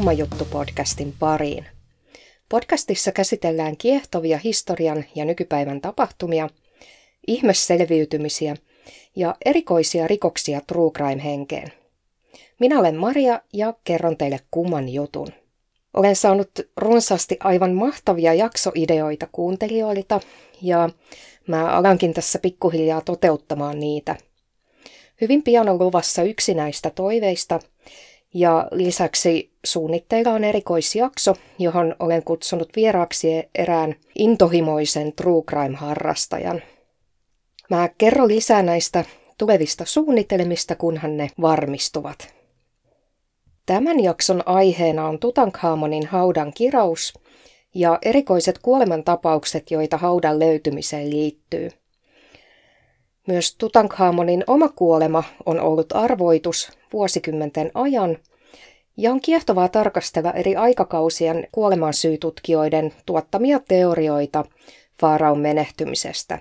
[0.00, 1.66] Tervetuloa Kummajuttu-podcastin pariin.
[2.48, 6.48] Podcastissa käsitellään kiehtovia historian ja nykypäivän tapahtumia,
[7.26, 8.56] ihmeselviytymisiä
[9.16, 11.72] ja erikoisia rikoksia True Crime-henkeen.
[12.60, 15.28] Minä olen Maria ja kerron teille kumman jutun.
[15.94, 20.20] Olen saanut runsaasti aivan mahtavia jaksoideoita kuuntelijoilta
[20.62, 20.88] ja
[21.46, 24.16] mä alankin tässä pikkuhiljaa toteuttamaan niitä.
[25.20, 27.60] Hyvin pian on luvassa yksi näistä toiveista
[28.34, 36.62] ja lisäksi suunnitteilla on erikoisjakso, johon olen kutsunut vieraaksi erään intohimoisen true crime-harrastajan.
[37.70, 39.04] Mä kerron lisää näistä
[39.38, 42.34] tulevista suunnitelmista, kunhan ne varmistuvat.
[43.66, 47.14] Tämän jakson aiheena on Tutankhamonin haudan kirous
[47.74, 51.70] ja erikoiset kuolemantapaukset, joita haudan löytymiseen liittyy.
[53.26, 58.18] Myös Tutankhamonin oma kuolema on ollut arvoitus vuosikymmenten ajan
[58.96, 64.44] ja on kiehtovaa tarkastella eri aikakausien kuolemansyytutkijoiden tuottamia teorioita
[65.00, 66.38] Faaraon menehtymisestä.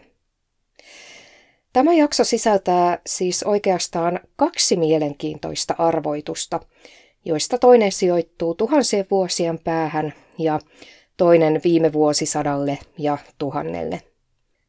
[1.74, 6.60] Tämä jakso sisältää siis oikeastaan kaksi mielenkiintoista arvoitusta,
[7.26, 10.60] joista toinen sijoittuu tuhansien vuosien päähän ja
[11.18, 14.02] toinen viime vuosisadalle ja tuhannelle.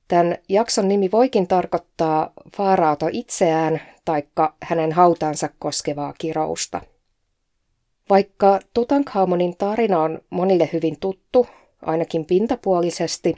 [0.09, 6.81] Tämän jakson nimi voikin tarkoittaa Faaraata itseään taikka hänen hautansa koskevaa kirousta.
[8.11, 11.47] Vaikka Tutankhamonin tarina on monille hyvin tuttu,
[11.83, 13.35] ainakin pintapuolisesti,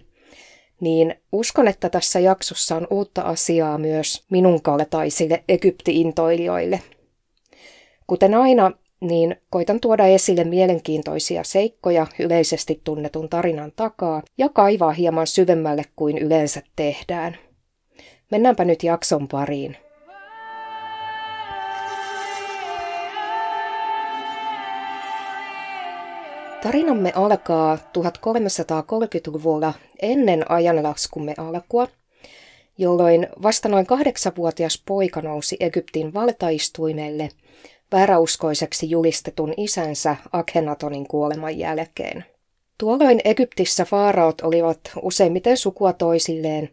[0.81, 6.81] niin uskon, että tässä jaksossa on uutta asiaa myös minun kaltaisille Egypti-intoilijoille.
[8.07, 15.27] Kuten aina, niin koitan tuoda esille mielenkiintoisia seikkoja yleisesti tunnetun tarinan takaa ja kaivaa hieman
[15.27, 17.37] syvemmälle kuin yleensä tehdään.
[18.31, 19.77] Mennäänpä nyt jakson pariin.
[26.63, 31.89] Tarinamme alkaa 1330-luvulla ennen ajanlaskumme alkua,
[32.79, 37.29] jolloin vasta noin kahdeksanvuotias poika nousi Egyptin valtaistuimelle
[37.93, 42.25] vääräuskoiseksi julistetun isänsä Akhenatonin kuoleman jälkeen.
[42.79, 46.71] Tuolloin Egyptissä faaraot olivat useimmiten sukua toisilleen,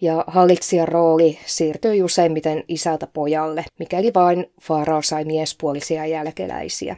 [0.00, 6.96] ja hallitsijan rooli siirtyi useimmiten isältä pojalle, mikäli vain faarao sai miespuolisia jälkeläisiä.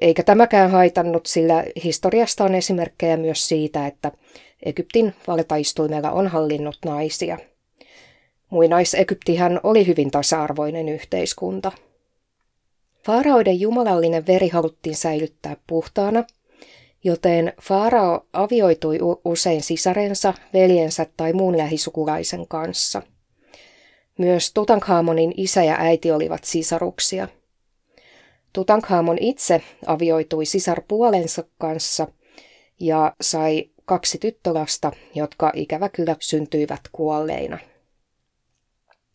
[0.00, 4.12] Eikä tämäkään haitannut, sillä historiasta on esimerkkejä myös siitä, että
[4.64, 7.38] Egyptin valtaistuimella on hallinnut naisia.
[8.50, 11.72] Muinais-Egyptihän oli hyvin tasa-arvoinen yhteiskunta.
[13.06, 16.24] Faaraoiden jumalallinen veri haluttiin säilyttää puhtaana,
[17.04, 23.02] joten Faarao avioitui usein sisarensa, veljensä tai muun lähisukulaisen kanssa.
[24.18, 27.28] Myös Tutankhamonin isä ja äiti olivat sisaruksia.
[28.54, 32.08] Tutankhamon itse avioitui sisarpuolensa kanssa
[32.80, 37.58] ja sai kaksi tyttölasta, jotka ikävä kyllä syntyivät kuolleina.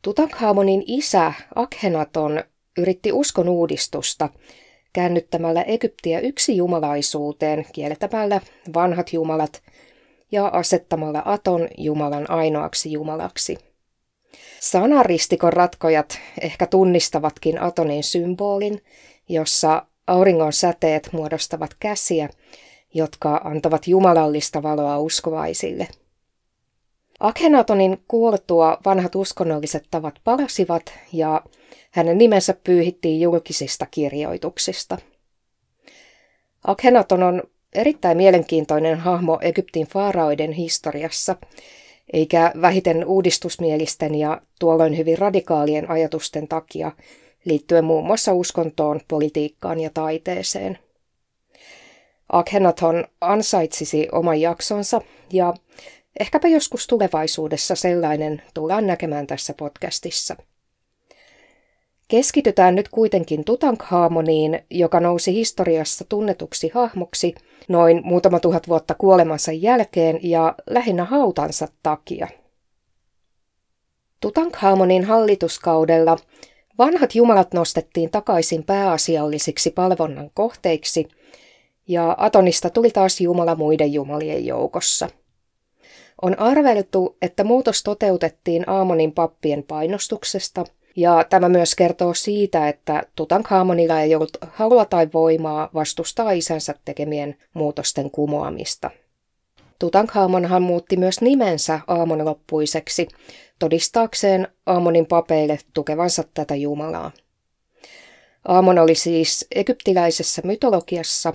[0.01, 2.43] Tutankhamonin isä Akhenaton
[2.77, 4.29] yritti uskon uudistusta
[4.93, 8.41] käännyttämällä Egyptiä yksi jumalaisuuteen, kieltämällä
[8.73, 9.61] vanhat jumalat
[10.31, 13.57] ja asettamalla Aton jumalan ainoaksi jumalaksi.
[14.59, 18.81] Sanaristikon ratkojat ehkä tunnistavatkin Atonin symbolin,
[19.29, 22.29] jossa auringon säteet muodostavat käsiä,
[22.93, 25.87] jotka antavat jumalallista valoa uskovaisille.
[27.19, 31.41] Akhenatonin kuoltua vanhat uskonnolliset tavat palasivat ja
[31.91, 34.97] hänen nimensä pyyhittiin julkisista kirjoituksista.
[36.63, 41.35] Akhenaton on erittäin mielenkiintoinen hahmo Egyptin faaraoiden historiassa,
[42.13, 46.91] eikä vähiten uudistusmielisten ja tuolloin hyvin radikaalien ajatusten takia
[47.45, 50.77] liittyen muun muassa uskontoon, politiikkaan ja taiteeseen.
[52.31, 55.01] Akhenaton ansaitsisi oman jaksonsa
[55.33, 55.53] ja
[56.19, 60.35] ehkäpä joskus tulevaisuudessa sellainen tullaan näkemään tässä podcastissa–
[62.09, 67.35] Keskitytään nyt kuitenkin Tutankhamoniin, joka nousi historiassa tunnetuksi hahmoksi
[67.67, 72.27] noin muutama tuhat vuotta kuolemansa jälkeen ja lähinnä hautansa takia.
[74.19, 76.17] Tutankhamonin hallituskaudella
[76.79, 81.07] vanhat jumalat nostettiin takaisin pääasiallisiksi palvonnan kohteiksi
[81.87, 85.09] ja Atonista tuli taas jumala muiden jumalien joukossa.
[86.21, 90.65] On arveltu, että muutos toteutettiin Aamonin pappien painostuksesta–
[90.95, 97.35] ja tämä myös kertoo siitä, että Tutankhamonilla ei ollut halua tai voimaa vastustaa isänsä tekemien
[97.53, 98.91] muutosten kumoamista.
[99.79, 103.07] Tutankhamonhan muutti myös nimensä Aamon loppuiseksi,
[103.59, 107.11] todistaakseen Aamonin papeille tukevansa tätä Jumalaa.
[108.47, 111.33] Aamon oli siis egyptiläisessä mytologiassa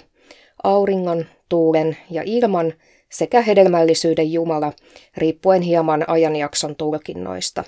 [0.63, 2.73] auringon, tuulen ja ilman
[3.09, 4.73] sekä hedelmällisyyden jumala,
[5.17, 7.65] riippuen hieman ajanjakson tulkinnoista.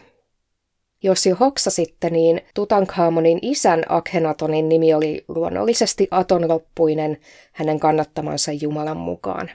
[1.03, 7.17] Jos jo hoksasitte, niin Tutankhamonin isän Akhenatonin nimi oli luonnollisesti Atonloppuinen
[7.53, 9.51] hänen kannattamansa Jumalan mukaan.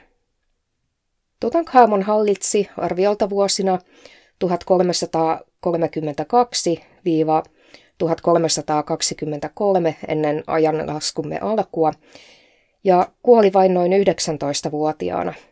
[1.40, 3.78] Tutankhamon hallitsi arviolta vuosina
[4.42, 4.46] 1322-1323
[10.08, 11.92] ennen ajanlaskumme alkua
[12.84, 15.34] ja kuoli vain noin 19-vuotiaana–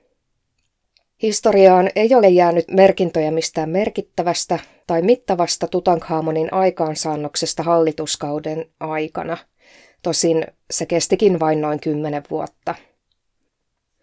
[1.23, 9.37] Historiaan ei ole jäänyt merkintöjä mistään merkittävästä tai mittavasta Tutankhamonin aikaansaannoksesta hallituskauden aikana.
[10.03, 12.75] Tosin se kestikin vain noin kymmenen vuotta.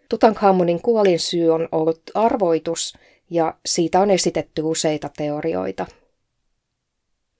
[0.08, 2.98] Tutankhamonin kuolin syy on ollut arvoitus
[3.30, 5.86] ja siitä on esitetty useita teorioita.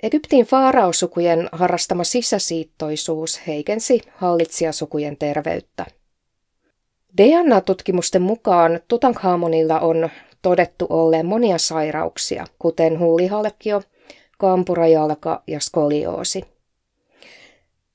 [0.02, 5.86] Egyptin faaraosukujen harrastama sisäsiittoisuus heikensi hallitsijasukujen terveyttä.
[7.16, 10.08] DNA-tutkimusten mukaan Tutankhamonilla on
[10.42, 13.82] todettu olleen monia sairauksia, kuten huulihalkio,
[14.38, 16.44] kampurajalka ja skolioosi.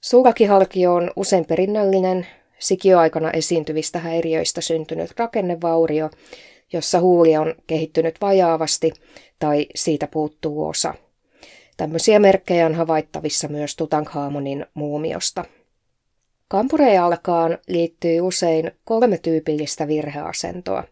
[0.02, 2.28] Suurakihalkio on usein perinnöllinen,
[2.60, 6.10] sikioaikana esiintyvistä häiriöistä syntynyt rakennevaurio,
[6.74, 8.94] jossa huuli on kehittynyt vajaavasti
[9.40, 10.94] tai siitä puuttuu osa.
[11.78, 15.46] Tämmöisiä merkkejä on havaittavissa myös Tutankhamonin muumiosta.
[16.48, 20.84] Kampurejalkaan liittyy usein kolme tyypillistä virheasentoa.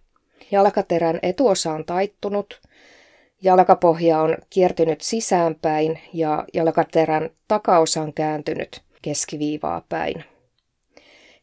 [0.52, 2.62] Jalkaterän etuosa on taittunut,
[3.42, 10.24] jalkapohja on kiertynyt sisäänpäin ja jalkaterän takaosa on kääntynyt keskiviivaa päin.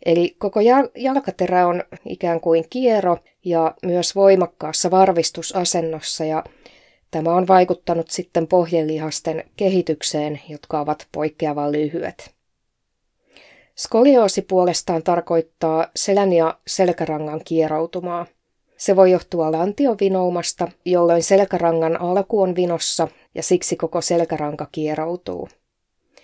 [0.09, 0.61] Eli koko
[0.97, 6.45] jalkaterä on ikään kuin kiero ja myös voimakkaassa varvistusasennossa ja
[7.11, 12.35] tämä on vaikuttanut sitten pohjelihasten kehitykseen, jotka ovat poikkeavan lyhyet.
[13.77, 18.27] Skolioosi puolestaan tarkoittaa selän ja selkärangan kieroutumaa.
[18.77, 25.49] Se voi johtua lantiovinoumasta, jolloin selkärangan alku on vinossa ja siksi koko selkäranka kieroutuu.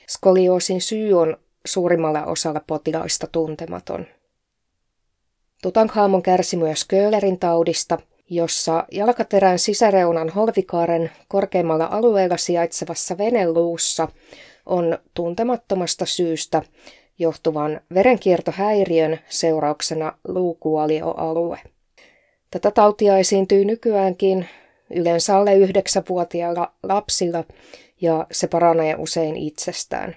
[0.08, 4.06] Skolioosin syy on suurimmalla osalla potilaista tuntematon.
[5.62, 7.98] Tutankhamon kärsi myös Köhlerin taudista,
[8.30, 14.08] jossa jalkaterän sisäreunan holvikaaren korkeimmalla alueella sijaitsevassa veneluussa
[14.66, 16.62] on tuntemattomasta syystä
[17.18, 21.58] johtuvan verenkiertohäiriön seurauksena luukuolioalue.
[22.50, 24.48] Tätä tautia esiintyy nykyäänkin
[24.90, 27.44] yleensä alle yhdeksänvuotiailla lapsilla
[28.00, 30.16] ja se paranee usein itsestään.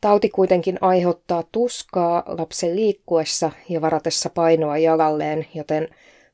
[0.00, 5.88] Tauti kuitenkin aiheuttaa tuskaa lapsen liikkuessa ja varatessa painoa jalalleen, joten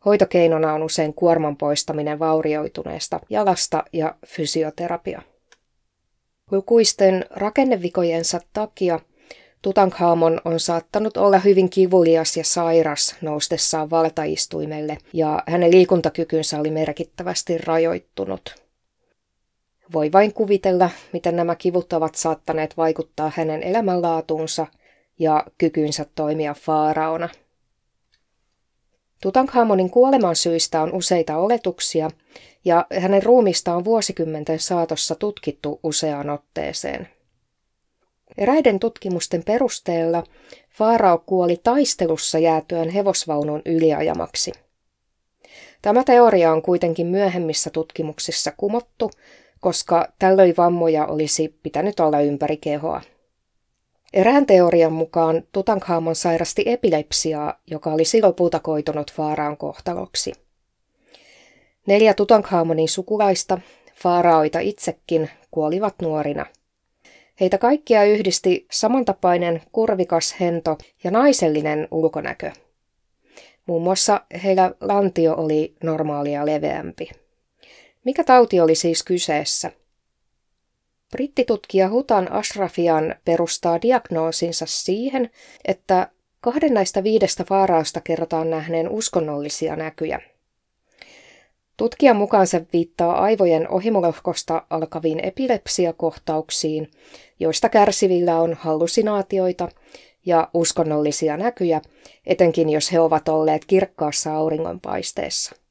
[0.05, 5.23] hoitokeinona on usein kuorman poistaminen vaurioituneesta jalasta ja fysioterapia.
[6.50, 9.00] Lukuisten rakennevikojensa takia
[9.62, 17.58] Tutankhamon on saattanut olla hyvin kivulias ja sairas noustessaan valtaistuimelle ja hänen liikuntakykynsä oli merkittävästi
[17.58, 18.62] rajoittunut.
[19.93, 24.67] Voi vain kuvitella, miten nämä kivut ovat saattaneet vaikuttaa hänen elämänlaatuunsa
[25.19, 27.29] ja kykynsä toimia faaraona.
[29.22, 32.10] Tutankhamonin kuoleman syistä on useita oletuksia,
[32.65, 37.08] ja hänen ruumista on vuosikymmenten saatossa tutkittu useaan otteeseen.
[38.39, 40.24] Eräiden tutkimusten perusteella
[40.70, 44.53] Faarao kuoli taistelussa jäätyön hevosvaunun yliajamaksi.
[45.82, 49.10] Tämä teoria on kuitenkin myöhemmissä tutkimuksissa kumottu,
[49.63, 53.01] koska tällöin vammoja olisi pitänyt olla ympäri kehoa.
[54.13, 60.33] Erään teorian mukaan Tutankhamon sairasti epilepsiaa, joka olisi lopulta koitunut Faaraan kohtaloksi.
[61.87, 63.59] Neljä Tutankhamonin sukulaista,
[63.95, 66.47] faaraoita itsekin, kuolivat nuorina.
[67.41, 72.51] Heitä kaikkia yhdisti samantapainen kurvikas hento ja naisellinen ulkonäkö.
[73.67, 77.21] Muun muassa heillä lantio oli normaalia leveämpi.
[78.05, 79.71] Mikä tauti oli siis kyseessä?
[81.11, 85.31] Brittitutkija Hutan Ashrafian perustaa diagnoosinsa siihen,
[85.65, 90.21] että kahden näistä viidestä vaaraasta kerrotaan nähneen uskonnollisia näkyjä–
[91.77, 96.91] Tutkijan mukaan se viittaa aivojen ohimolohkosta alkaviin epilepsiakohtauksiin,
[97.41, 99.69] joista kärsivillä on hallusinaatioita
[100.27, 101.81] ja uskonnollisia näkyjä,
[102.27, 105.62] etenkin jos he ovat olleet kirkkaassa auringonpaisteessa.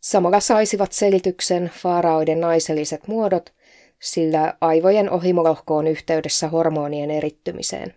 [0.00, 3.52] Samalla saisivat selityksen faaraoiden naiselliset muodot,
[4.00, 7.94] sillä aivojen ohimolohko on yhteydessä hormonien erittymiseen.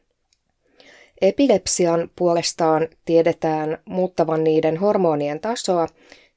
[1.21, 5.87] Epilepsian puolestaan tiedetään muuttavan niiden hormonien tasoa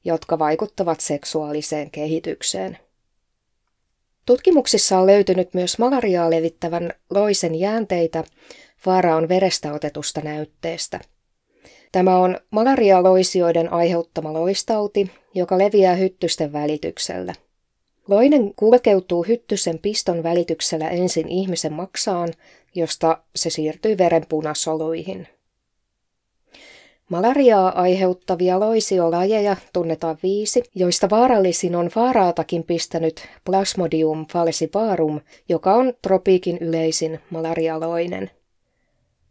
[0.05, 2.77] jotka vaikuttavat seksuaaliseen kehitykseen.
[4.25, 8.23] Tutkimuksissa on löytynyt myös malariaa levittävän loisen jäänteitä
[8.77, 10.99] Faaraon verestä otetusta näytteestä.
[11.95, 17.33] Tämä on malarialoisioiden aiheuttama loistauti, joka leviää hyttysten välityksellä.
[18.07, 22.29] Loinen kulkeutuu hyttysen piston välityksellä ensin ihmisen maksaan,
[22.75, 25.27] josta se siirtyy verenpunasoluihin.
[27.09, 36.57] Malariaa aiheuttavia loisiolajeja tunnetaan viisi, joista vaarallisin on vaaraatakin pistänyt Plasmodium falciparum, joka on tropiikin
[36.57, 38.31] yleisin malarialoinen.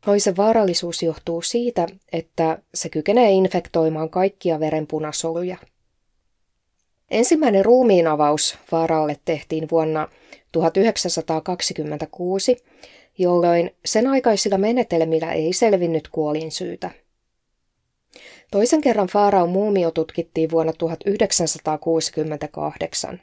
[0.06, 5.56] Loisen vaarallisuus johtuu siitä, että se kykenee infektoimaan kaikkia verenpunasoluja.
[7.10, 10.08] Ensimmäinen ruumiinavaus vaaraalle tehtiin vuonna
[10.52, 12.56] 1926,
[13.18, 16.90] jolloin sen aikaisilla menetelmillä ei selvinnyt kuolinsyytä.
[18.50, 23.20] Toisen kerran Faaraon muumio tutkittiin vuonna 1968.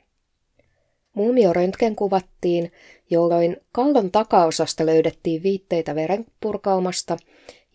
[1.14, 2.72] Muumio röntgenkuvattiin,
[3.12, 7.18] jolloin kallon takaosasta löydettiin viitteitä verenpurkaumasta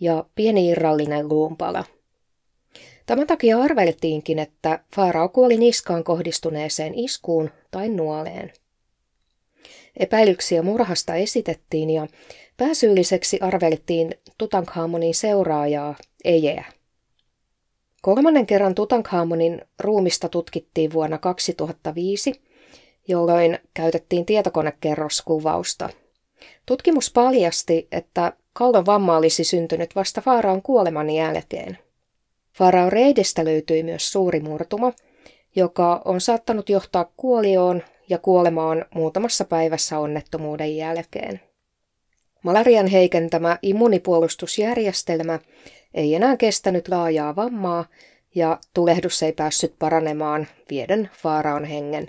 [0.01, 1.85] ja pieni irrallinen luunpala.
[3.07, 8.53] Tämän takia arveltiinkin, että Faarao kuoli niskaan kohdistuneeseen iskuun tai nuoleen.
[9.97, 12.07] Epäilyksiä murhasta esitettiin ja
[12.57, 16.65] pääsyylliseksi arveltiin Tutankhamonin seuraajaa Ejeä.
[18.03, 22.43] Kolmannen kerran Tutankhamonin ruumista tutkittiin vuonna 2005,
[23.09, 25.89] jolloin käytettiin tietokonekerroskuvausta.
[26.67, 31.79] Tutkimus paljasti, että kallon vamma olisi syntynyt vasta Faaraon kuoleman jälkeen.
[32.53, 34.93] Faaraon reidestä löytyi myös suuri murtuma,
[35.57, 41.41] joka on saattanut johtaa kuolioon ja kuolemaan muutamassa päivässä onnettomuuden jälkeen.
[42.43, 45.39] Malarian heikentämä immunipuolustusjärjestelmä
[45.95, 47.85] ei enää kestänyt laajaa vammaa
[48.35, 52.07] ja tulehdus ei päässyt paranemaan vieden Faaraon hengen.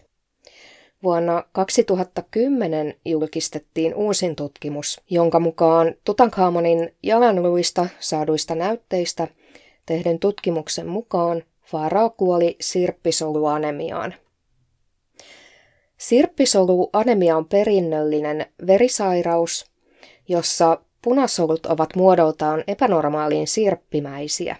[1.04, 9.28] Vuonna 2010 julkistettiin uusin tutkimus, jonka mukaan Tutankhamonin jalanluista saaduista näytteistä
[9.86, 14.14] tehden tutkimuksen mukaan Faarao kuoli sirppisoluanemiaan.
[15.98, 19.66] Sirppisoluanemia on perinnöllinen verisairaus,
[20.28, 24.56] jossa punasolut ovat muodoltaan epänormaaliin sirppimäisiä.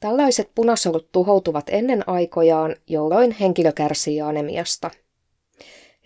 [0.00, 4.90] Tällaiset punasolut tuhoutuvat ennen aikojaan, jolloin henkilö kärsii anemiasta.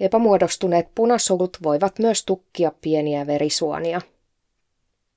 [0.02, 4.00] Epämuodostuneet punasolut voivat myös tukkia pieniä verisuonia.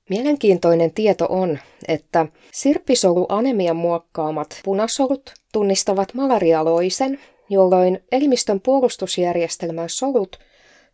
[0.10, 10.40] Mielenkiintoinen tieto on, että sirppisoluanemian muokkaamat punasolut tunnistavat malarialoisen, jolloin elimistön puolustusjärjestelmän solut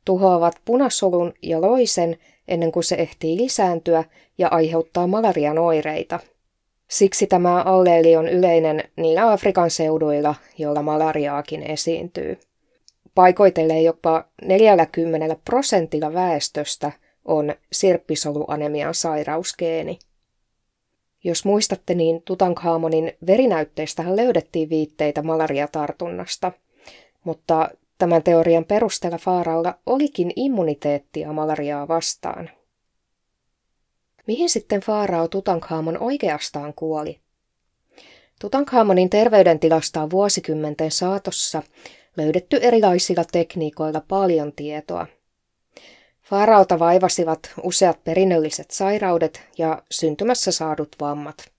[0.06, 2.18] tuhoavat punasolun ja loisen
[2.48, 4.04] ennen kuin se ehtii lisääntyä
[4.38, 6.20] ja aiheuttaa malarian oireita.
[6.90, 12.38] Siksi tämä alleeli on yleinen niillä Afrikan seuduilla, joilla malariaakin esiintyy.
[13.16, 16.92] Paikoitellen jopa 40 prosentilla väestöstä
[17.26, 20.00] on sirppisoluanemian sairausgeeni.
[21.24, 26.52] Jos muistatte, niin Tutankhamonin verinäytteistähän löydettiin viitteitä malariatartunnasta,
[27.24, 27.70] mutta
[28.02, 32.50] Tämän teorian perusteella Faaralla olikin immuniteettia malariaa vastaan.
[34.28, 37.20] Mihin sitten Faarao Tutankhamon oikeastaan kuoli?
[38.40, 41.64] Tutankhamonin terveydentilasta on vuosikymmenten saatossa
[42.18, 45.08] löydetty erilaisilla tekniikoilla paljon tietoa.
[46.22, 51.52] Faaraota vaivasivat useat perinnölliset sairaudet ja syntymässä saadut vammat.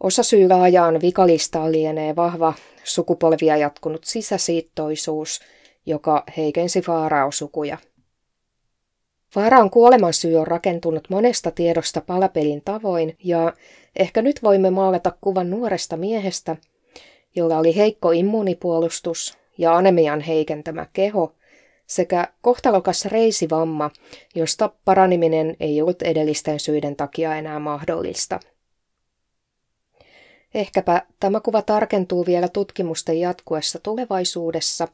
[0.00, 2.54] Osa syy laajaan vikalistaan lienee vahva
[2.84, 5.40] sukupolvia jatkunut sisäsiittoisuus–
[5.86, 7.78] joka heikensi Faarao-sukuja.
[9.34, 13.52] Faaraon kuolemansyy on rakentunut monesta tiedosta palapelin tavoin, ja
[13.96, 16.56] ehkä nyt voimme maalata kuvan nuoresta miehestä,
[17.36, 21.34] jolla oli heikko immunipuolustus ja anemian heikentämä keho,
[21.86, 23.90] sekä kohtalokas reisivamma,
[24.34, 28.40] josta paraniminen ei ollut edellisten syiden takia enää mahdollista.
[30.54, 34.88] Ehkäpä tämä kuva tarkentuu vielä tutkimusten jatkuessa tulevaisuudessa,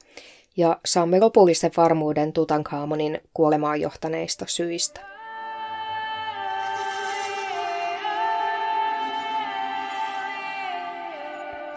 [0.56, 5.15] ja saamme lopullisen varmuuden Tutankhamonin kuolemaan johtaneista syistä.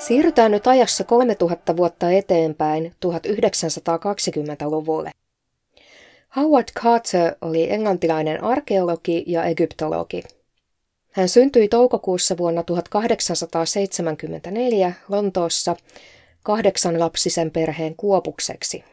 [0.09, 5.11] Siirrytään nyt ajassa 3000 vuotta eteenpäin 1920-luvulle.
[6.35, 10.23] Howard Carter oli englantilainen arkeologi ja egyptologi.
[11.11, 15.75] Hän syntyi toukokuussa vuonna 1874 Lontoossa
[16.43, 18.83] kahdeksan lapsisen perheen kuopukseksi.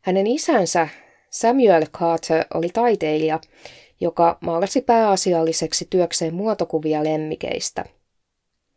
[0.00, 0.88] Hänen isänsä
[1.30, 3.40] Samuel Carter oli taiteilija,
[4.00, 7.97] joka maalasi pääasialliseksi työkseen muotokuvia lemmikeistä.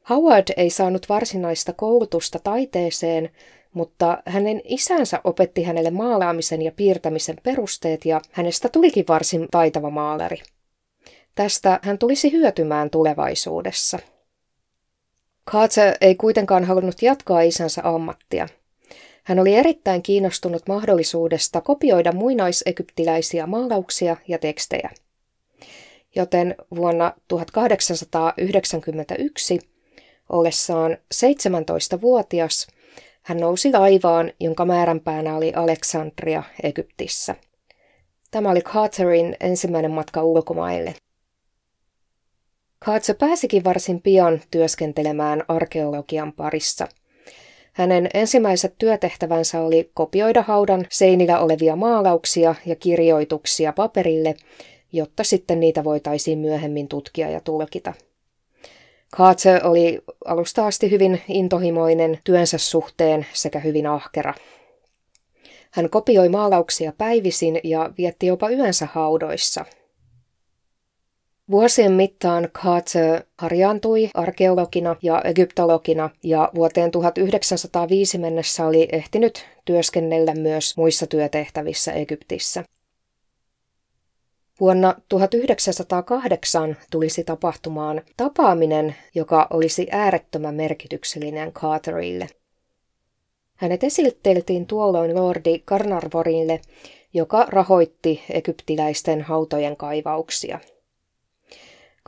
[0.09, 3.29] Howard ei saanut varsinaista koulutusta taiteeseen,
[3.73, 10.37] mutta hänen isänsä opetti hänelle maalaamisen ja piirtämisen perusteet ja hänestä tulikin varsin taitava maalari.
[11.35, 13.99] Tästä hän tulisi hyötymään tulevaisuudessa.
[15.51, 18.47] Carter ei kuitenkaan halunnut jatkaa isänsä ammattia.
[19.23, 24.89] Hän oli erittäin kiinnostunut mahdollisuudesta kopioida muinaisegyptiläisiä maalauksia ja tekstejä.
[26.15, 29.59] Joten vuonna 1891,
[30.31, 32.67] ollessaan 17-vuotias,
[33.21, 37.35] hän nousi laivaan, jonka määränpäänä oli Aleksandria Egyptissä.
[38.31, 40.95] Tämä oli Carterin ensimmäinen matka ulkomaille.
[42.85, 46.87] Carter pääsikin varsin pian työskentelemään arkeologian parissa.
[47.73, 54.35] Hänen ensimmäiset työtehtävänsä oli kopioida haudan seinillä olevia maalauksia ja kirjoituksia paperille,
[54.91, 57.93] jotta sitten niitä voitaisiin myöhemmin tutkia ja tulkita.
[59.17, 64.33] Carter oli alusta asti hyvin intohimoinen työnsä suhteen sekä hyvin ahkera.
[65.71, 69.65] Hän kopioi maalauksia päivisin ja vietti jopa yönsä haudoissa.
[71.51, 80.77] Vuosien mittaan Carter harjaantui arkeologina ja egyptologina ja vuoteen 1905 mennessä oli ehtinyt työskennellä myös
[80.77, 82.63] muissa työtehtävissä Egyptissä.
[84.61, 92.27] Vuonna 1908 tulisi tapahtumaan tapaaminen, joka olisi äärettömän merkityksellinen Carterille.
[93.55, 96.61] Hänet esitteltiin tuolloin Lordi Carnarvorille,
[97.13, 100.59] joka rahoitti egyptiläisten hautojen kaivauksia.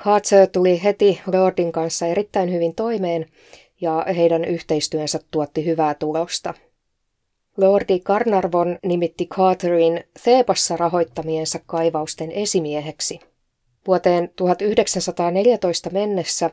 [0.01, 3.25] Carter tuli heti Lordin kanssa erittäin hyvin toimeen
[3.81, 6.53] ja heidän yhteistyönsä tuotti hyvää tulosta–
[7.57, 13.19] Lordi Carnarvon nimitti Carterin Thebassa rahoittamiensa kaivausten esimieheksi.
[13.87, 16.49] Vuoteen 1914 mennessä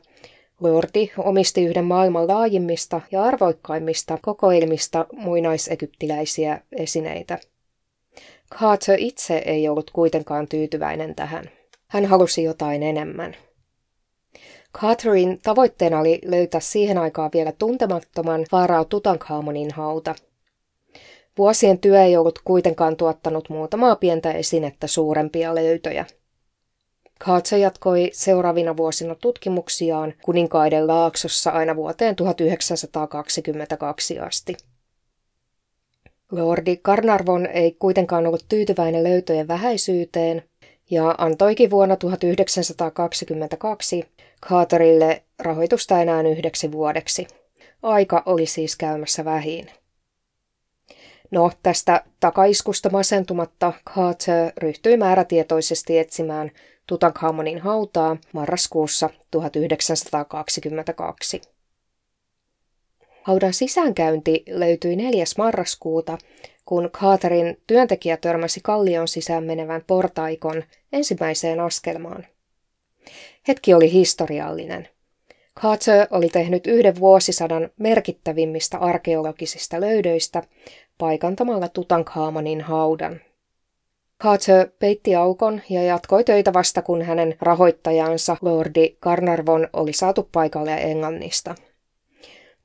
[0.61, 7.39] Lordi omisti yhden maailman laajimmista ja arvoikkaimmista kokoelmista muinaisegyptiläisiä esineitä.
[8.55, 11.51] Carter itse ei ollut kuitenkaan tyytyväinen tähän.
[11.89, 13.37] Hän halusi jotain enemmän.
[14.79, 20.15] Carterin tavoitteena oli löytää siihen aikaan vielä tuntemattoman Faarao Tutankhamonin hauta–
[21.41, 26.07] Vuosien työ ei ollut kuitenkaan tuottanut muutamaa pientä esinettä suurempia löytöjä.
[27.25, 34.57] Carter jatkoi seuraavina vuosina tutkimuksiaan kuninkaiden laaksossa aina vuoteen 1922 asti.
[36.33, 40.43] Lordi Carnarvon ei kuitenkaan ollut tyytyväinen löytöjen vähäisyyteen
[40.91, 44.09] ja antoikin vuonna 1922
[44.47, 47.27] Carterille rahoitusta enää yhdeksi vuodeksi.
[47.83, 49.80] Aika oli siis käymässä vähin.
[51.31, 56.51] No, tästä takaiskusta masentumatta Carter ryhtyi määrätietoisesti etsimään
[56.87, 61.41] Tutankhamonin hautaa marraskuussa 1922.
[63.23, 65.25] Haudan sisäänkäynti löytyi 4.
[65.39, 66.19] marraskuuta,
[66.65, 72.27] kun Carterin työntekijä törmäsi kallion sisään menevän portaikon ensimmäiseen askelmaan.
[73.49, 74.89] Hetki oli historiallinen.
[75.61, 80.43] Carter oli tehnyt yhden vuosisadan merkittävimmistä arkeologisista löydöistä
[81.01, 83.21] paikantamalla Tutankhamonin haudan.
[84.23, 90.75] Carter peitti aukon ja jatkoi töitä vasta kun hänen rahoittajansa Lordi Carnarvon oli saatu paikalle
[90.75, 91.55] Englannista.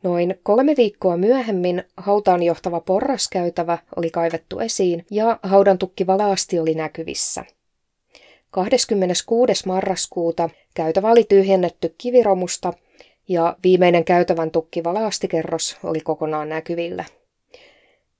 [0.03, 6.75] Noin kolme viikkoa myöhemmin hautaan johtava porraskäytävä oli kaivettu esiin ja haudan tukkiva laasti oli
[6.75, 7.45] näkyvissä.
[8.51, 9.67] 26.
[9.67, 12.73] marraskuuta käytävä oli tyhjennetty kiviromusta
[13.27, 17.05] ja viimeinen käytävän tukkiva laastikerros oli kokonaan näkyvillä.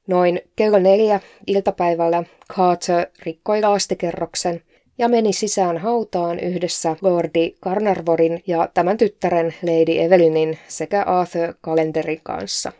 [0.08, 4.62] Noin kello neljä iltapäivällä Carter rikkoi laastikerroksen
[4.98, 12.22] ja meni sisään hautaan yhdessä Lordi Carnarvorin ja tämän tyttären Lady Evelynin sekä Arthur Calenderin
[12.24, 12.72] kanssa.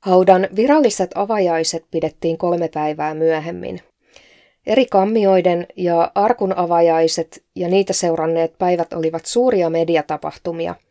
[0.00, 3.80] Haudan viralliset avajaiset pidettiin kolme päivää myöhemmin.
[4.66, 10.74] Eri kammioiden ja arkun avajaiset ja niitä seuranneet päivät olivat suuria mediatapahtumia–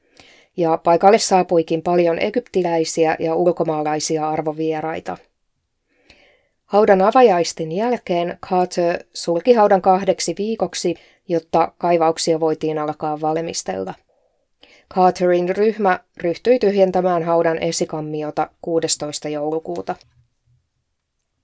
[0.57, 5.17] ja paikalle saapuikin paljon egyptiläisiä ja ulkomaalaisia arvovieraita.
[6.65, 10.95] Haudan avajaisten jälkeen Carter sulki haudan kahdeksi viikoksi,
[11.27, 13.93] jotta kaivauksia voitiin alkaa valmistella.
[14.93, 19.29] Carterin ryhmä ryhtyi tyhjentämään haudan esikammiota 16.
[19.29, 19.95] joulukuuta.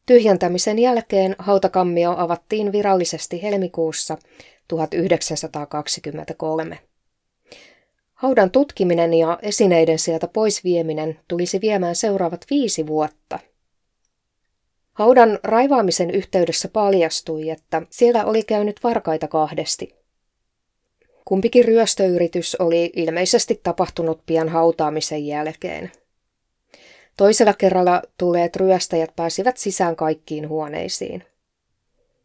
[0.06, 4.18] Tyhjentämisen jälkeen hautakammio avattiin virallisesti helmikuussa
[4.68, 6.80] 1923.
[8.18, 13.40] Haudan tutkiminen ja esineiden sieltä pois vieminen tulisi viemään seuraavat viisi vuotta.
[14.94, 19.96] Haudan raivaamisen yhteydessä paljastui, että siellä oli käynyt varkaita kahdesti.
[21.26, 25.92] Kumpikin ryöstöyritys oli ilmeisesti tapahtunut pian hautaamisen jälkeen.
[27.18, 31.24] Toisella kerralla tulleet ryöstäjät pääsivät sisään kaikkiin huoneisiin.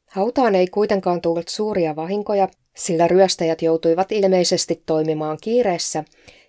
[0.07, 6.05] Hautaan ei kuitenkaan tullut suuria vahinkoja, sillä ryöstäjät joutuivat ilmeisesti toimimaan kiireessä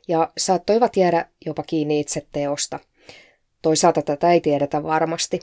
[0.07, 2.79] ja saattoivat jäädä jopa kiinni itse teosta.
[3.61, 5.39] Toisaalta tätä ei tiedetä varmasti.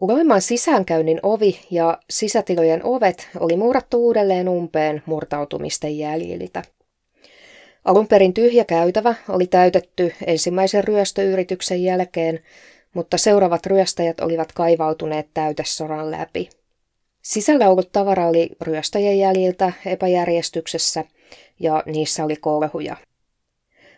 [0.00, 6.62] Uloiman sisäänkäynnin ovi ja sisätilojen ovet oli muurattu uudelleen umpeen murtautumisten jäljiltä.
[7.84, 12.40] Alun perin tyhjä käytävä oli täytetty ensimmäisen ryöstöyrityksen jälkeen,
[12.94, 16.50] mutta seuraavat ryöstäjät olivat kaivautuneet täytesoran läpi.
[17.22, 21.04] Sisällä ollut tavara oli ryöstäjien jäljiltä epäjärjestyksessä
[21.60, 22.96] ja niissä oli kolhuja.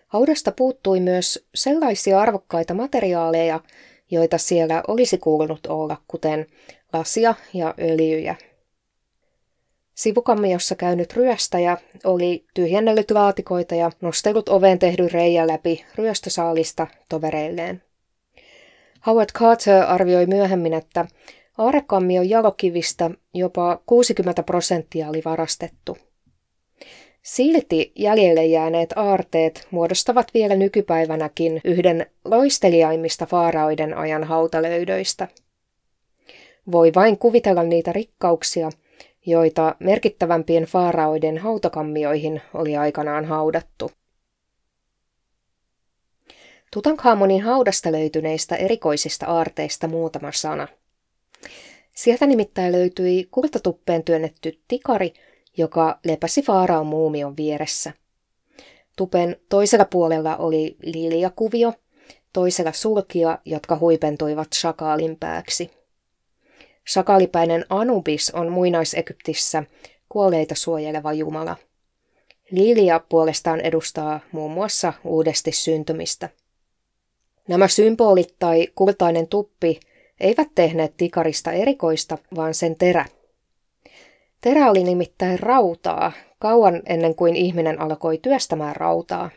[0.06, 3.60] Haudasta puuttui myös sellaisia arvokkaita materiaaleja,
[4.10, 6.46] joita siellä olisi kuulunut olla, kuten
[6.92, 8.36] lasia ja öljyjä.
[9.94, 17.82] Sivukammiossa käynyt ryöstäjä oli tyhjennellyt laatikoita ja nostellut oveen tehdyn reijän läpi ryöstösaalista tovereilleen.
[19.06, 21.06] Howard Carter arvioi myöhemmin, että
[21.60, 25.98] aarekammion jalokivistä jopa 60 prosenttia oli varastettu.
[27.22, 35.28] Silti jäljelle jääneet aarteet muodostavat vielä nykypäivänäkin yhden loisteliaimmista faaraoiden ajan hautalöydöistä.
[36.72, 38.70] Voi vain kuvitella niitä rikkauksia,
[39.26, 43.90] joita merkittävämpien faaraoiden hautakammioihin oli aikanaan haudattu.
[46.72, 50.68] Tutankhamonin haudasta löytyneistä erikoisista aarteista muutama sana.
[51.94, 55.12] Sieltä nimittäin löytyi kultatuppeen työnnetty tikari,
[55.56, 57.92] joka lepäsi faaraon muumion vieressä.
[58.96, 61.72] Tupen toisella puolella oli liliakuvio,
[62.32, 65.70] toisella sulkia, jotka huipentuivat shakaalin pääksi.
[66.88, 69.64] Sakalipäinen Anubis on muinais-Egyptissä
[70.08, 71.56] kuolleita suojeleva jumala.
[72.50, 76.28] Lilia puolestaan edustaa muun muassa uudesti syntymistä.
[77.48, 79.80] Nämä symbolit tai kultainen tuppi
[80.20, 83.04] eivät tehneet tikarista erikoista, vaan sen terä.
[84.40, 89.30] Terä oli nimittäin rautaa, kauan ennen kuin ihminen alkoi työstämään rautaa.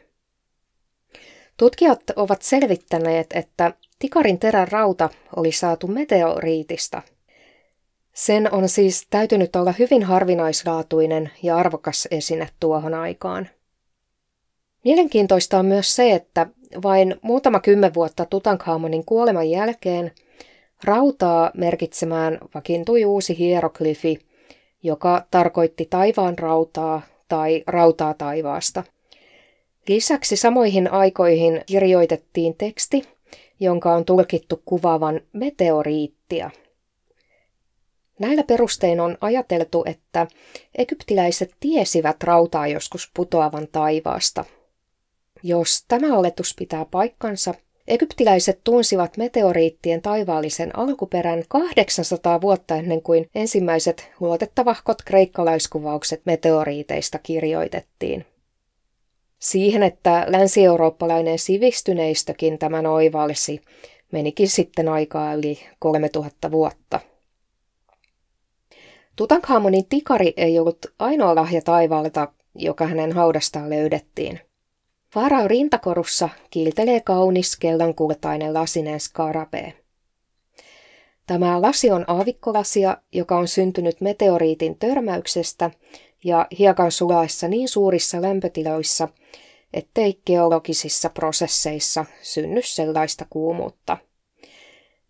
[1.58, 7.02] Tutkijat ovat selvittäneet, että tikarin terän rauta oli saatu meteoriitista–
[8.14, 13.50] sen on siis täytynyt olla hyvin harvinaislaatuinen ja arvokas esine tuohon aikaan.
[14.84, 16.48] Mielenkiintoista on myös se, että
[16.84, 20.12] vain muutama kymmen vuotta Tutankhamonin kuoleman jälkeen
[20.84, 24.20] rautaa merkitsemään vakiintui uusi hieroglyfi,
[24.84, 28.84] joka tarkoitti taivaan rautaa tai rautaa taivaasta.
[29.88, 33.04] Lisäksi samoihin aikoihin kirjoitettiin teksti,
[33.60, 36.52] jonka on tulkittu kuvaavan meteoriittia–
[38.20, 40.28] Näillä perustein on ajateltu, että
[40.76, 44.46] egyptiläiset tiesivät rautaa joskus putoavan taivaasta.
[45.44, 47.54] Jos tämä oletus pitää paikkansa,
[47.88, 58.26] egyptiläiset tunsivat meteoriittien taivaallisen alkuperän 800 vuotta ennen kuin ensimmäiset luotettavahkot kreikkalaiskuvaukset meteoriiteista kirjoitettiin.
[59.40, 63.62] Siihen, että länsi-eurooppalainen sivistyneistökin tämän oivalsi,
[64.12, 67.00] menikin sitten aikaa yli 3000 vuotta.
[69.16, 74.40] Tutankhamonin tikari ei ollut ainoa lahja taivaalta, joka hänen haudastaan löydettiin.
[75.14, 79.74] Farao rintakorussa kiiltelee kaunis kellankultainen lasinen skarabee.
[81.28, 85.72] Tämä lasi on aavikkolasia, joka on syntynyt meteoriitin törmäyksestä
[86.24, 89.08] ja hiekan sulaessa niin suurissa lämpötiloissa,
[89.74, 93.98] ettei geologisissa prosesseissa synny sellaista kuumuutta–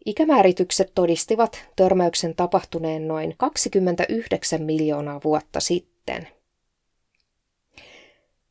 [0.06, 6.28] Ikämääritykset todistivat törmäyksen tapahtuneen noin 29 miljoonaa vuotta sitten.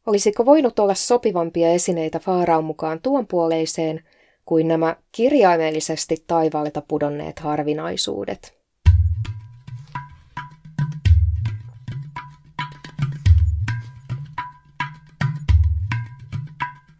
[0.06, 4.04] Olisiko voinut olla sopivampia esineitä Faaraon mukaan tuon puoleiseen
[4.44, 8.62] kuin nämä kirjaimellisesti taivaalta pudonneet harvinaisuudet?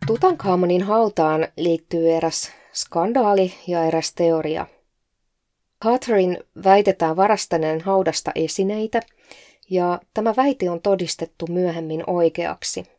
[0.07, 4.67] Tutankhamonin hautaan liittyy eräs skandaali ja eräs teoria.
[5.85, 9.01] Catherine väitetään varastaneen haudasta esineitä,
[9.71, 12.92] ja tämä väite on todistettu myöhemmin oikeaksi.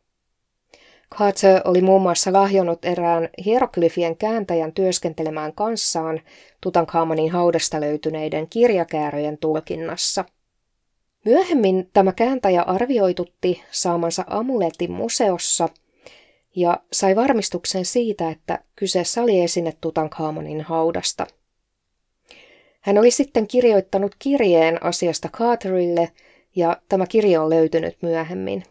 [1.13, 6.21] Carter oli muun muassa lahjonnut erään hieroglyfien kääntäjän työskentelemään kanssaan
[6.62, 10.26] Tutankhamonin haudasta löytyneiden kirjakääröjen tulkinnassa.
[11.26, 15.69] Myöhemmin tämä kääntäjä arvioitutti saamansa amuletin museossa–
[16.56, 21.28] ja sai varmistuksen siitä, että kyseessä oli esine Tutankhamonin haudasta.
[22.82, 26.12] Hän oli sitten kirjoittanut kirjeen asiasta Carterille
[26.56, 28.63] ja tämä kirje on löytynyt myöhemmin.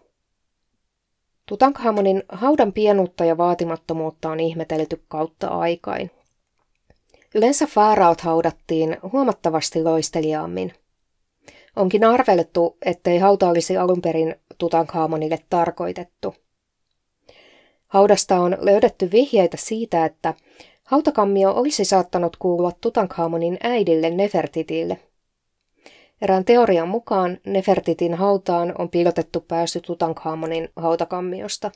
[1.48, 6.10] Tutankhamonin haudan pienuutta ja vaatimattomuutta on ihmetelty kautta aikain.
[7.34, 10.72] Yleensä faaraot haudattiin huomattavasti loisteliaammin.
[11.76, 16.34] Onkin arveltu, ettei hauta olisi alun perin Tutankhamonille tarkoitettu.
[17.86, 20.34] Haudasta on löydetty vihjeitä siitä, että
[20.84, 25.00] hautakammio olisi saattanut kuulua Tutankhamonin äidille Nefertitille.
[26.22, 31.70] Erään teorian mukaan Nefertitin hautaan on piilotettu pääsy Tutankhamonin hautakammiosta.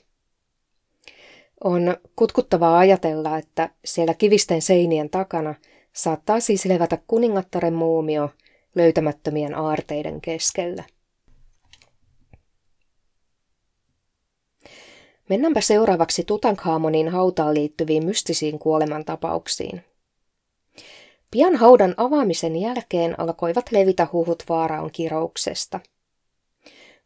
[1.64, 5.54] On kutkuttavaa ajatella, että siellä kivisten seinien takana
[5.92, 8.30] saattaa siis levätä kuningattaren muumio
[8.74, 10.84] löytämättömien aarteiden keskellä.
[15.28, 19.82] Mennäänpä seuraavaksi Tutankhamonin hautaan liittyviin mystisiin kuolemantapauksiin.
[21.30, 25.80] Pian haudan avaamisen jälkeen alkoivat levitä huhut vaaraon kirouksesta.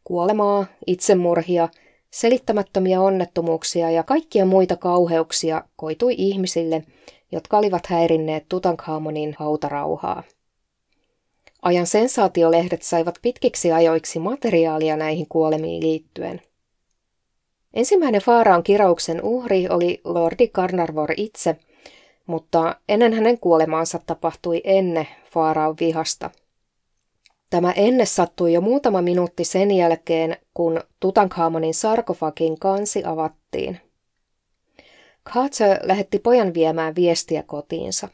[0.03, 1.69] Kuolemaa, itsemurhia,
[2.11, 6.83] selittämättömiä onnettomuuksia ja kaikkia muita kauheuksia koitui ihmisille,
[7.31, 10.23] jotka olivat häirinneet Tutankhamonin hautarauhaa.
[11.61, 16.41] Ajan sensaatiolehdet saivat pitkiksi ajoiksi materiaalia näihin kuolemiin liittyen–
[17.73, 21.55] Ensimmäinen Faaraan kirauksen uhri oli Lordi Carnarvor itse,
[22.27, 26.29] mutta ennen hänen kuolemaansa tapahtui enne Faaraan vihasta.
[27.49, 33.79] Tämä enne sattui jo muutama minuutti sen jälkeen, kun Tutankhamonin sarkofagin kansi avattiin.
[35.29, 38.07] Carter lähetti pojan viemään viestiä kotiinsa.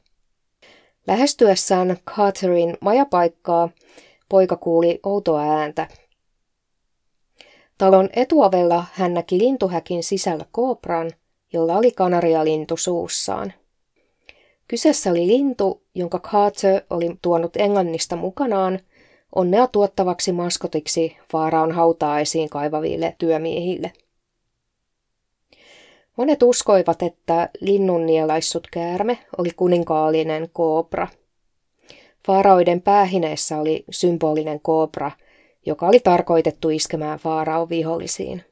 [1.07, 3.69] Lähestyessään Carterin majapaikkaa
[4.29, 5.87] poika kuuli outoa ääntä–
[7.77, 11.11] Talon etuovella hän näki lintuhäkin sisällä koopran,
[11.53, 13.53] jolla oli kanarialintu suussaan.
[14.67, 18.79] Kyseessä oli lintu, jonka Carter oli tuonut Englannista mukanaan
[19.35, 23.91] onnea tuottavaksi maskotiksi Faaraon hautaa esiin kaivaville työmiehille.
[26.17, 31.07] Monet uskoivat, että linnun nielaissut käärme oli kuninkaallinen koopra.
[32.27, 35.11] Faaraoiden päähineessä oli symbolinen koopra–
[35.67, 38.43] joka oli tarkoitettu iskemään Faarao vihollisiin.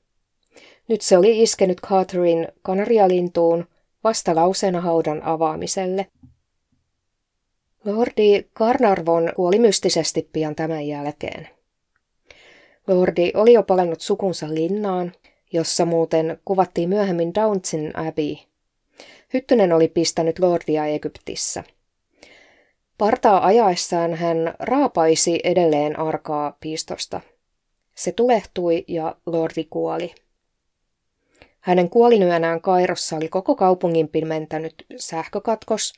[0.87, 3.65] Nyt se oli iskenyt Catherine kanarialintuun
[4.05, 6.07] vastalauseena haudan avaamiselle.
[7.85, 11.47] Lordi Carnarvon kuoli mystisesti pian tämän jälkeen.
[12.87, 15.11] Lordi oli jo palannut sukunsa linnaan,
[15.53, 18.35] jossa muuten kuvattiin myöhemmin Downsin Abbey.
[19.33, 21.63] Hyttynen oli pistänyt Lordia Egyptissä–
[22.97, 27.21] Partaa ajaessaan hän raapaisi edelleen arkaa piistosta.
[27.95, 30.15] Se tulehtui ja lordi kuoli.
[31.65, 35.93] Hänen kuolinyönään Kairossa oli koko kaupungin pimentänyt sähkökatkos,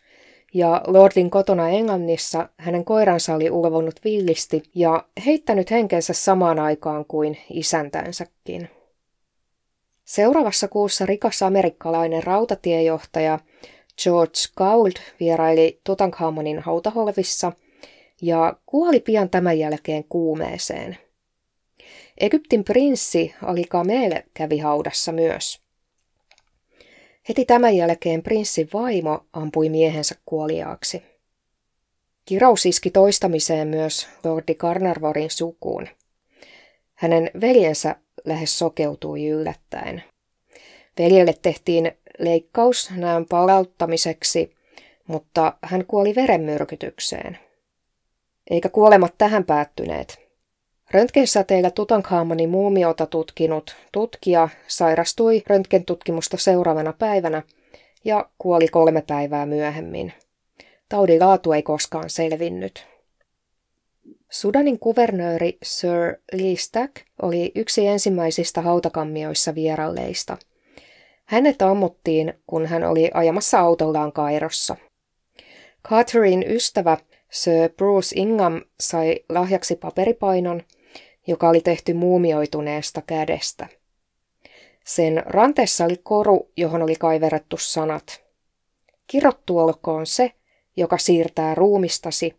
[0.54, 7.38] ja Lordin kotona Englannissa hänen koiransa oli ulvonut villisti ja heittänyt henkensä samaan aikaan kuin
[7.50, 8.70] isäntänsäkin.
[10.06, 13.40] Seuraavassa kuussa rikas amerikkalainen rautatiejohtaja
[14.04, 17.52] George Gould vieraili Tutankhamonin hautaholvissa
[18.22, 20.98] ja kuoli pian tämän jälkeen kuumeeseen.
[22.18, 25.62] Egyptin prinssi Ali Kamel kävi haudassa myös.
[27.30, 31.04] Heti tämän jälkeen prinssin vaimo ampui miehensä kuoliaaksi.
[32.26, 35.88] Kirous iski toistamiseen myös Lordi Carnarvorin sukuun.
[36.94, 40.04] Hänen veljensä lähes sokeutui yllättäen.
[41.00, 44.56] Veljelle tehtiin leikkaus näön palauttamiseksi,
[45.08, 47.38] mutta hän kuoli verenmyrkytykseen.
[48.50, 50.27] Eikä kuolemat tähän päättyneet.
[50.92, 57.44] Röntgensäteillä Tutankhamonin muumiota tutkinut tutkija sairastui röntgentutkimusta seuraavana päivänä
[58.06, 60.14] ja kuoli kolme päivää myöhemmin.
[60.90, 62.88] Taudin laatu ei koskaan selvinnyt.
[64.30, 70.38] Sudanin kuvernööri Sir Lee Stack oli yksi ensimmäisistä hautakammioissa vieralleista–
[71.28, 74.76] hänet ammuttiin, kun hän oli ajamassa autollaan Kairossa.
[75.90, 76.98] Catherine ystävä
[77.32, 80.64] Sir Bruce Ingham sai lahjaksi paperipainon,
[81.28, 83.68] joka oli tehty muumioituneesta kädestä.
[84.86, 88.24] Sen ranteessa oli koru, johon oli kaiverrettu sanat.
[89.08, 90.32] Kirottu olkoon se,
[90.78, 92.36] joka siirtää ruumistasi,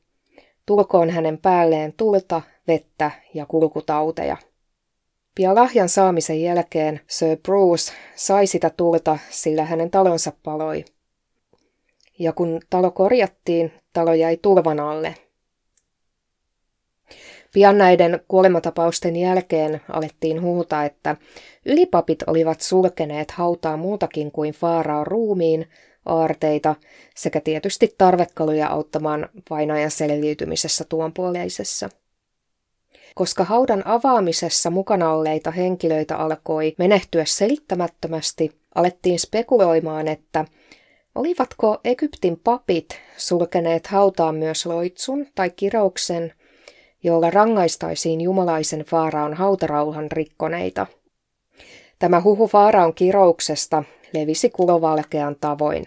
[0.67, 4.37] tulkoon hänen päälleen tulta, vettä ja kulkutauteja.
[5.35, 10.85] Pian lahjan saamisen jälkeen Sir Bruce sai sitä tulta, sillä hänen talonsa paloi.
[12.19, 15.15] Ja kun talo korjattiin, talo jäi tulvan alle.
[17.59, 21.17] Pian näiden kuolematapausten jälkeen alettiin huuta, että
[21.67, 25.69] ylipapit olivat sulkeneet hautaa muutakin kuin Faaraan ruumiin,
[26.07, 26.75] aarteita
[27.17, 31.89] sekä tietysti tarvekaluja auttamaan vainajan selviytymisessä tuonpuoleisessa.
[33.15, 40.45] koska haudan avaamisessa mukana olleita henkilöitä alkoi menehtyä selittämättömästi, alettiin spekuloimaan, että
[41.15, 46.33] olivatko Egyptin papit sulkeneet hautaan myös loitsun tai kirouksen,
[47.05, 50.87] jolla rangaistaisiin jumalaisen faaraon hautarauhan rikkoneita.
[51.99, 55.87] Tämä huhu faaraon kirouksesta levisi kulovalkean tavoin.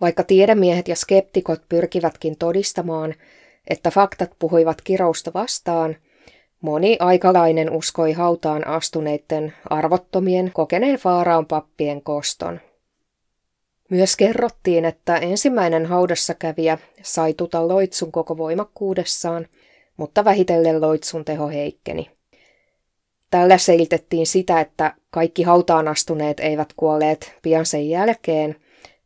[0.00, 3.14] Vaikka tiedemiehet ja skeptikot pyrkivätkin todistamaan,
[3.70, 5.96] että faktat puhuivat kirousta vastaan,
[6.60, 12.60] moni aikalainen uskoi hautaan astuneiden arvottomien kokeneen faaraon pappien koston.
[13.90, 19.46] Myös kerrottiin, että ensimmäinen haudassa kävijä sai tuta loitsun koko voimakkuudessaan,
[20.00, 22.10] mutta vähitellen loitsun teho heikkeni.
[23.30, 28.56] Tällä selitettiin sitä, että kaikki hautaan astuneet eivät kuolleet pian sen jälkeen,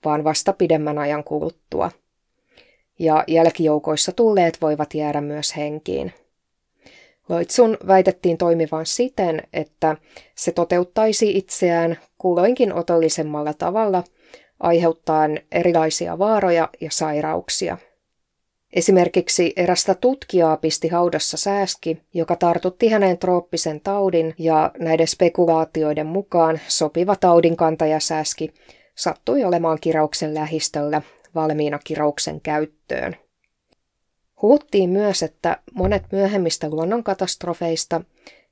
[0.05, 1.91] vaan vasta pidemmän ajan kuluttua.
[2.99, 6.13] Ja jälkijoukoissa tulleet voivat jäädä myös henkiin.
[7.29, 9.97] Loitsun väitettiin toimivan siten, että
[10.35, 14.05] se toteuttaisi itseään kulloinkin otollisemmalla tavalla,
[14.61, 17.79] aiheuttaen erilaisia vaaroja ja sairauksia.
[18.75, 26.61] Esimerkiksi erästä tutkijaa pisti haudassa sääski, joka tartutti hänen trooppisen taudin ja näiden spekulaatioiden mukaan
[26.69, 28.55] sopiva taudinkantajasääski
[28.95, 31.03] sattui olemaan kirauksen lähistöllä
[31.35, 33.17] valmiina kirauksen käyttöön.
[34.43, 38.01] Huuttiin myös, että monet myöhemmistä luonnonkatastrofeista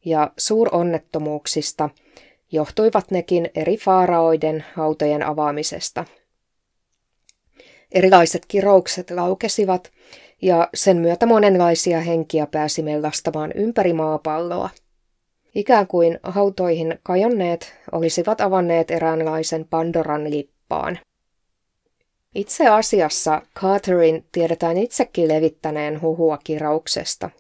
[0.04, 1.90] ja suuronnettomuuksista
[2.52, 6.04] johtuivat nekin eri faaraoiden hautojen avaamisesta.
[7.92, 9.90] Erilaiset kiroukset laukesivat
[10.42, 14.70] ja sen myötä monenlaisia henkiä pääsi mellastamaan ympäri maapalloa.
[15.55, 20.98] Ikään kuin hautoihin kajonneet olisivat avanneet eräänlaisen Pandoran lippaan.
[22.35, 27.31] Itse asiassa Carterin tiedetään itsekin levittäneen huhua kirauksesta.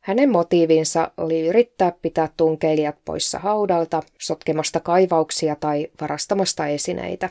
[0.00, 7.28] Hänen motiivinsa oli yrittää pitää tunkeilijat poissa haudalta, sotkemasta kaivauksia tai varastamasta esineitä.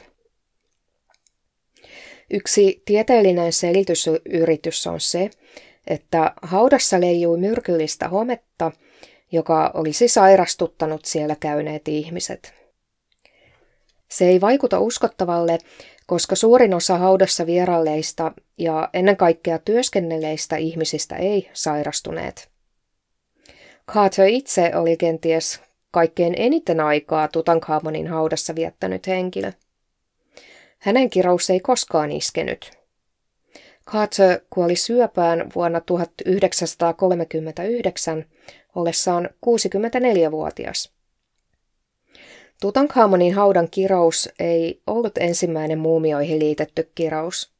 [2.31, 5.29] Yksi tieteellinen selitysyritys on se,
[5.87, 8.71] että haudassa leijui myrkyllistä hometta,
[9.31, 12.53] joka olisi sairastuttanut siellä käyneet ihmiset.
[14.09, 15.57] Se ei vaikuta uskottavalle,
[16.07, 22.49] koska suurin osa haudassa vieralleista ja ennen kaikkea työskennelleistä ihmisistä ei sairastuneet.
[23.91, 25.61] Carter itse oli kenties
[25.91, 29.51] kaikkein eniten aikaa Tutankhamonin haudassa viettänyt henkilö.
[30.79, 32.71] Hänen kirous ei koskaan iskenyt.
[33.87, 38.25] Carter kuoli syöpään vuonna 1939
[38.75, 40.91] ollessaan 64-vuotias.
[42.61, 47.51] Tutankhamonin haudan kirous ei ollut ensimmäinen muumioihin liitetty kirous.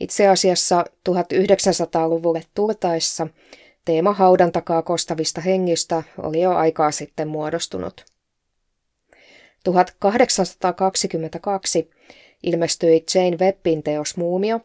[0.00, 3.26] Itse asiassa 1900-luvulle tultaessa
[3.84, 8.04] teema haudan takaa kostavista hengistä oli jo aikaa sitten muodostunut.
[9.64, 11.90] 1822
[12.44, 14.60] ilmestyi Jane Webbin teos Muumio,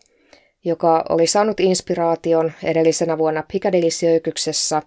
[0.66, 4.82] joka oli saanut inspiraation edellisenä vuonna Piccadilly-syökyksessä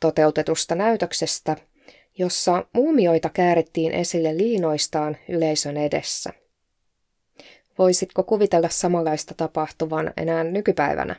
[0.00, 1.56] toteutetusta näytöksestä,
[2.18, 6.30] jossa muumioita käärittiin esille liinoistaan yleisön edessä.
[7.78, 11.16] Voisitko kuvitella samanlaista tapahtuvan enää nykypäivänä?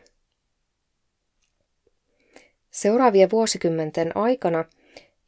[2.71, 4.65] Seuraavien vuosikymmenten aikana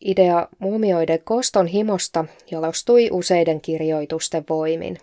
[0.02, 4.98] idea muumioiden koston himosta jalostui useiden kirjoitusten voimin.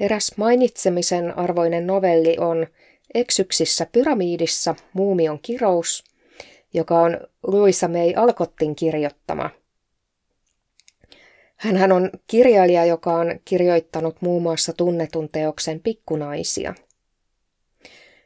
[0.00, 2.66] Eräs mainitsemisen arvoinen novelli on
[3.14, 6.04] Eksyksissä pyramiidissa muumion kirous,
[6.74, 9.50] joka on Louisa May Alcottin kirjoittama.
[11.56, 16.74] Hänhän on kirjailija, joka on kirjoittanut muun muassa tunnetun teoksen Pikkunaisia.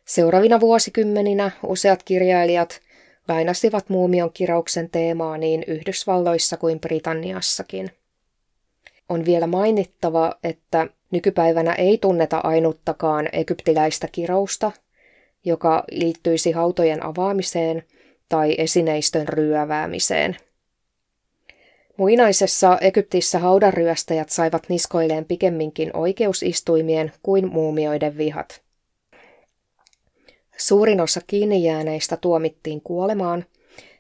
[0.05, 2.81] Seuraavina vuosikymmeninä useat kirjailijat
[3.29, 7.90] lainasivat muumion kirauksen teemaa niin Yhdysvalloissa kuin Britanniassakin.
[9.09, 14.73] On vielä mainittava, että nykypäivänä ei tunneta ainuttakaan egyptiläistä kirousta,
[15.44, 17.83] joka liittyisi hautojen avaamiseen
[18.29, 20.37] tai esineistön ryöväämiseen.
[21.96, 28.61] Muinaisessa Egyptissä haudanryöstäjät saivat niskoilleen pikemminkin oikeusistuimien kuin muumioiden vihat.
[30.57, 33.44] Suurin osa kiinni jääneistä tuomittiin kuolemaan,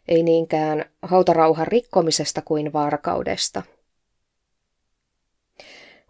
[0.08, 3.62] ei niinkään hautarauhan rikkomisesta kuin varkaudesta.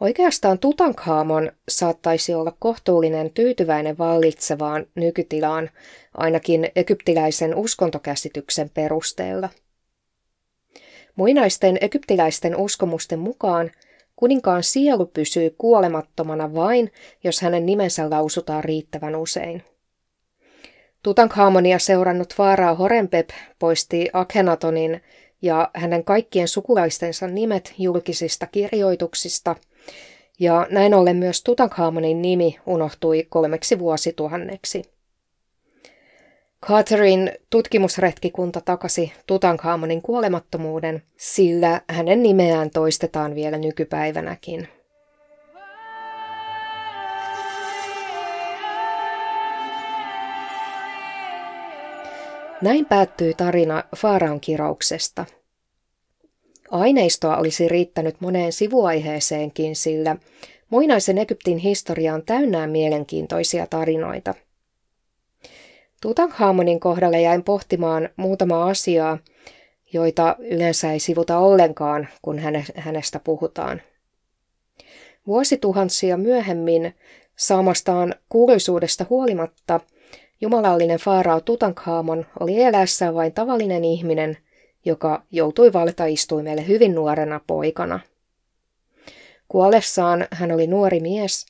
[0.01, 5.71] Oikeastaan Tutankhamon saattaisi olla kohtuullinen tyytyväinen vallitsevaan nykytilaan,
[6.15, 9.49] ainakin egyptiläisen uskontokäsityksen perusteella.
[11.17, 13.71] Muinaisten egyptiläisten uskomusten mukaan
[14.17, 16.93] kuninkaan sielu pysyy kuolemattomana vain,
[17.25, 19.63] jos hänen nimensä lausutaan riittävän usein.
[21.03, 23.29] Tutankhamonia seurannut Faarao Horenpep
[23.59, 25.01] poisti Akhenatonin
[25.43, 29.57] ja hänen kaikkien sukulaistensa nimet julkisista kirjoituksista,
[30.41, 34.83] ja näin ollen myös Tutankhamonin nimi unohtui kolmeksi vuosituhanneksi.
[36.67, 44.69] Carterin tutkimusretkikunta takasi Tutankhamonin kuolemattomuuden, sillä hänen nimeään toistetaan vielä nykypäivänäkin.
[52.63, 55.25] Näin päättyy tarina Faaraon kirauksesta.
[56.71, 60.17] Aineistoa olisi riittänyt moneen sivuaiheeseenkin, sillä
[60.71, 64.35] muinaisen Egyptin historia on täynnään mielenkiintoisia tarinoita.
[66.03, 69.19] Tutankhamonin kohdalla jäin pohtimaan muutamaa asiaa,
[69.93, 72.39] joita yleensä ei sivuta ollenkaan, kun
[72.77, 73.83] hänestä puhutaan.
[75.27, 76.95] Vuosituhansia myöhemmin
[77.37, 79.81] saamastaan kuuluisuudesta huolimatta–
[80.41, 84.37] Jumalallinen faarao Tutankhamon oli eläessään vain tavallinen ihminen,
[84.87, 88.01] joka joutui valtaistuimelle hyvin nuorena poikana.
[89.49, 91.47] Kuollessaan hän oli nuori mies,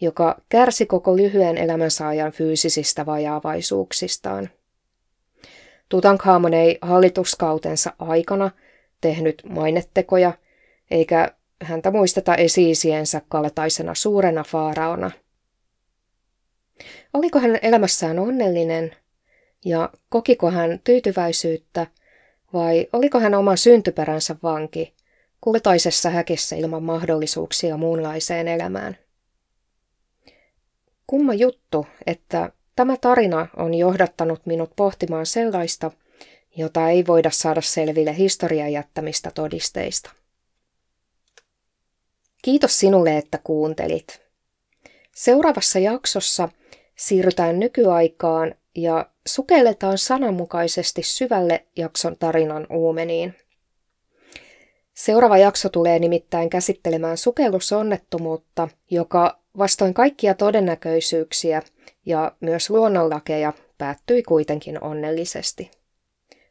[0.00, 4.50] joka kärsi koko lyhyen elämänsä ajan fyysisistä vajaavaisuuksistaan.
[5.88, 8.50] Tutankhamon ei hallituskautensa aikana
[9.00, 10.32] tehnyt mainettekoja,
[10.90, 15.10] eikä häntä muisteta esiisiensä kaltaisena suurena faaraona–
[17.14, 18.96] Oliko hän elämässään onnellinen
[19.64, 21.86] ja kokiko hän tyytyväisyyttä
[22.52, 24.94] vai oliko hän oma syntyperänsä vanki
[25.40, 28.98] kultaisessa häkissä ilman mahdollisuuksia muunlaiseen elämään?
[31.06, 35.90] Kumma juttu, että tämä tarina on johdattanut minut pohtimaan sellaista,
[36.56, 40.10] jota ei voida saada selville historian jättämistä todisteista.
[42.42, 44.20] Kiitos sinulle, että kuuntelit.
[45.14, 46.48] Seuraavassa jaksossa
[46.96, 53.34] siirrytään nykyaikaan ja sukelletaan sananmukaisesti syvälle jakson tarinan uumeniin.
[54.94, 61.62] Seuraava jakso tulee nimittäin käsittelemään sukellusonnettomuutta, joka vastoin kaikkia todennäköisyyksiä
[62.06, 65.70] ja myös luonnonlakeja päättyi kuitenkin onnellisesti.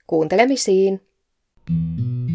[0.08, 1.10] Kuuntelemisiin!
[1.70, 2.29] you